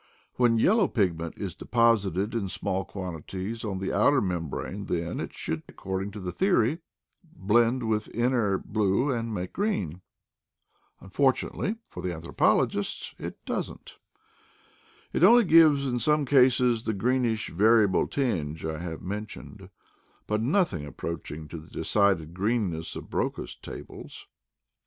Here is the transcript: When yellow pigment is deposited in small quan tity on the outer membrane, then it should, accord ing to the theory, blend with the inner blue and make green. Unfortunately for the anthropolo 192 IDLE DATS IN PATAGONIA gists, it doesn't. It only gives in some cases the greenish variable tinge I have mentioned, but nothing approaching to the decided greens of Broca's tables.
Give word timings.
When 0.33 0.57
yellow 0.57 0.87
pigment 0.87 1.37
is 1.37 1.53
deposited 1.53 2.33
in 2.33 2.49
small 2.49 2.85
quan 2.85 3.21
tity 3.21 3.63
on 3.63 3.77
the 3.77 3.93
outer 3.95 4.19
membrane, 4.19 4.85
then 4.85 5.19
it 5.19 5.31
should, 5.31 5.61
accord 5.69 6.01
ing 6.01 6.11
to 6.13 6.19
the 6.19 6.31
theory, 6.31 6.79
blend 7.23 7.87
with 7.87 8.05
the 8.05 8.15
inner 8.17 8.57
blue 8.57 9.11
and 9.11 9.31
make 9.31 9.53
green. 9.53 10.01
Unfortunately 11.01 11.75
for 11.87 12.01
the 12.01 12.09
anthropolo 12.15 12.65
192 12.65 12.71
IDLE 12.73 12.73
DATS 12.77 13.11
IN 13.19 13.25
PATAGONIA 13.43 13.43
gists, 13.43 13.43
it 13.43 13.45
doesn't. 13.45 13.99
It 15.13 15.23
only 15.23 15.43
gives 15.43 15.85
in 15.85 15.99
some 15.99 16.25
cases 16.25 16.85
the 16.85 16.93
greenish 16.95 17.51
variable 17.51 18.07
tinge 18.07 18.65
I 18.65 18.79
have 18.79 19.03
mentioned, 19.03 19.69
but 20.25 20.41
nothing 20.41 20.83
approaching 20.83 21.47
to 21.49 21.59
the 21.59 21.69
decided 21.69 22.33
greens 22.33 22.95
of 22.95 23.11
Broca's 23.11 23.53
tables. 23.55 24.25